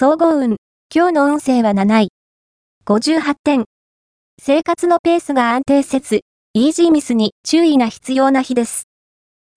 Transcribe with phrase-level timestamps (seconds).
[0.00, 0.58] 総合運。
[0.94, 2.08] 今日の運勢は7位。
[2.86, 3.64] 58点。
[4.40, 6.20] 生活のペースが安定せず、
[6.54, 8.84] イージーミスに注意が必要な日です。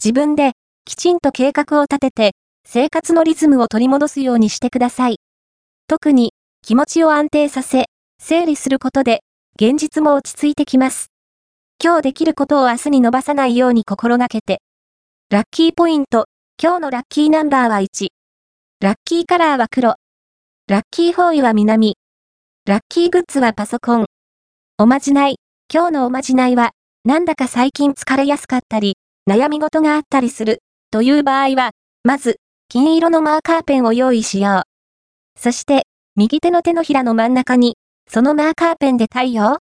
[0.03, 2.31] 自分で、きちんと計画を立てて、
[2.67, 5.17] 生活のリズムを取り戻すようにしてください。
[5.85, 6.33] 特に、
[6.63, 7.85] 気持ちを安定させ、
[8.19, 9.19] 整理することで、
[9.61, 11.11] 現実も落ち着いてきます。
[11.79, 14.63] 今日できることを明日に伸ばさないように心がけて。
[15.29, 16.25] ラッキーポイント。
[16.59, 18.07] 今日のラッキーナンバーは1。
[18.79, 19.97] ラッキーカラーは黒。
[20.71, 21.97] ラッキーフォーイは南。
[22.65, 24.05] ラッキーグッズはパソコン。
[24.77, 25.35] おまじない。
[25.69, 26.71] 今日のおまじないは、
[27.03, 28.95] なんだか最近疲れやすかったり、
[29.29, 31.71] 悩み事があったりする、という場合は、
[32.05, 32.37] まず、
[32.69, 34.63] 金色のマーカーペンを用意しよう。
[35.37, 37.75] そして、右手の手のひらの真ん中に、
[38.09, 39.57] そのマーカーペンで太陽？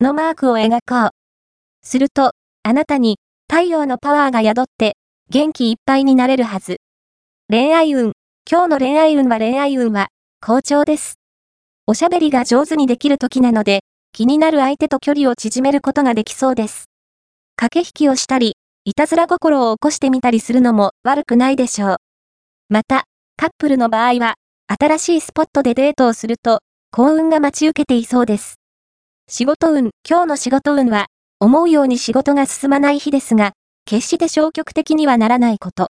[0.00, 1.86] のマークを描こう。
[1.86, 4.96] すると、あなたに太陽のパワーが宿って
[5.28, 6.78] 元気いっぱいになれるはず。
[7.50, 8.12] 恋愛運。
[8.50, 10.08] 今日の恋愛運は恋愛運は
[10.42, 11.18] 好調です。
[11.86, 16.86] おしゃべりが上手にできる時なので、気になる相手と距離を縮めることができそうです。
[17.56, 18.56] 駆け引きをしたり、
[18.86, 21.96] いたずら心を起こしてみたりするのも悪くないでしょう。
[22.70, 23.04] また、
[23.36, 28.54] カップルの場合は、新しいスポットでデートをすると、幸運が待ち受けていそうです。
[29.28, 33.52] 仕事運、今日の仕事運は、思うように仕事が進まない日ですが、
[33.84, 35.88] 決して消極的にはならないこと。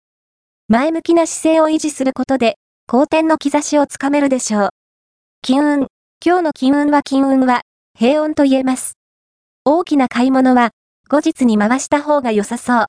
[0.70, 2.56] 前向きな姿勢を維持することで、
[2.92, 4.70] 好転の兆しをつかめるでしょう。
[5.44, 5.88] 金運、
[6.26, 7.62] 今日の金運は金運は、
[7.96, 8.94] 平穏と言えます。
[9.64, 10.72] 大きな買い物は、
[11.08, 12.86] 後日に回した方が良さそう。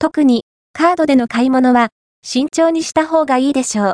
[0.00, 1.90] 特に、カードでの買い物は、
[2.24, 3.86] 慎重にした方がいいでしょう。